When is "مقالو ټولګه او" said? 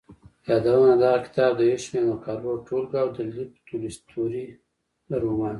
2.11-3.09